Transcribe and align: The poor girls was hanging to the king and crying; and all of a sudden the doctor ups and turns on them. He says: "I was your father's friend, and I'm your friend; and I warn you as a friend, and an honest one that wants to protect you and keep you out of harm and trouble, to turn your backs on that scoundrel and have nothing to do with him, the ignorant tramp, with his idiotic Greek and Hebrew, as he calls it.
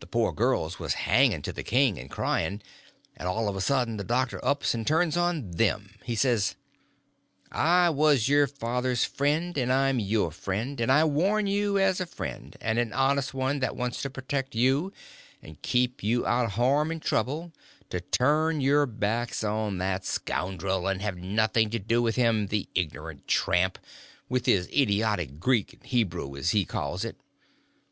The 0.00 0.08
poor 0.08 0.32
girls 0.32 0.80
was 0.80 0.94
hanging 1.06 1.42
to 1.42 1.52
the 1.52 1.62
king 1.62 1.96
and 1.96 2.10
crying; 2.10 2.60
and 3.16 3.28
all 3.28 3.48
of 3.48 3.54
a 3.54 3.60
sudden 3.60 3.96
the 3.96 4.02
doctor 4.02 4.44
ups 4.44 4.74
and 4.74 4.84
turns 4.84 5.16
on 5.16 5.52
them. 5.52 5.90
He 6.02 6.16
says: 6.16 6.56
"I 7.52 7.88
was 7.90 8.28
your 8.28 8.48
father's 8.48 9.04
friend, 9.04 9.56
and 9.56 9.72
I'm 9.72 10.00
your 10.00 10.32
friend; 10.32 10.80
and 10.80 10.90
I 10.90 11.04
warn 11.04 11.46
you 11.46 11.78
as 11.78 12.00
a 12.00 12.06
friend, 12.06 12.56
and 12.60 12.80
an 12.80 12.92
honest 12.92 13.32
one 13.32 13.60
that 13.60 13.76
wants 13.76 14.02
to 14.02 14.10
protect 14.10 14.56
you 14.56 14.92
and 15.40 15.62
keep 15.62 16.02
you 16.02 16.26
out 16.26 16.46
of 16.46 16.52
harm 16.54 16.90
and 16.90 17.00
trouble, 17.00 17.52
to 17.90 18.00
turn 18.00 18.60
your 18.60 18.86
backs 18.86 19.44
on 19.44 19.78
that 19.78 20.04
scoundrel 20.04 20.88
and 20.88 21.00
have 21.00 21.16
nothing 21.16 21.70
to 21.70 21.78
do 21.78 22.02
with 22.02 22.16
him, 22.16 22.48
the 22.48 22.68
ignorant 22.74 23.28
tramp, 23.28 23.78
with 24.28 24.46
his 24.46 24.66
idiotic 24.72 25.38
Greek 25.38 25.74
and 25.74 25.84
Hebrew, 25.84 26.34
as 26.36 26.50
he 26.50 26.64
calls 26.64 27.04
it. 27.04 27.14